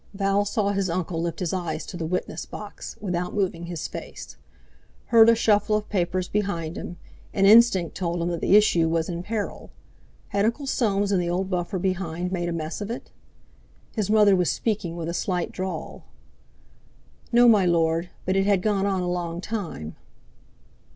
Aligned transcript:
Val 0.15 0.45
saw 0.45 0.71
his 0.71 0.89
uncle 0.89 1.21
lift 1.21 1.39
his 1.41 1.53
eyes 1.53 1.85
to 1.85 1.95
the 1.95 2.07
witness 2.07 2.43
box, 2.43 2.97
without 2.99 3.35
moving 3.35 3.67
his 3.67 3.87
face; 3.87 4.35
heard 5.09 5.29
a 5.29 5.35
shuffle 5.35 5.75
of 5.77 5.87
papers 5.89 6.27
behind 6.27 6.75
him; 6.75 6.97
and 7.35 7.45
instinct 7.45 7.93
told 7.95 8.19
him 8.19 8.29
that 8.29 8.41
the 8.41 8.55
issue 8.55 8.89
was 8.89 9.07
in 9.09 9.21
peril. 9.21 9.69
Had 10.29 10.43
Uncle 10.43 10.65
Soames 10.65 11.11
and 11.11 11.21
the 11.21 11.29
old 11.29 11.51
buffer 11.51 11.77
behind 11.77 12.31
made 12.31 12.49
a 12.49 12.51
mess 12.51 12.81
of 12.81 12.89
it? 12.89 13.11
His 13.95 14.09
mother 14.09 14.35
was 14.35 14.49
speaking 14.49 14.95
with 14.97 15.07
a 15.07 15.13
slight 15.13 15.51
drawl. 15.51 16.03
"No, 17.31 17.47
my 17.47 17.67
Lord, 17.67 18.09
but 18.25 18.35
it 18.35 18.47
had 18.47 18.63
gone 18.63 18.87
on 18.87 19.01
a 19.03 19.07
long 19.07 19.39
time." 19.39 19.95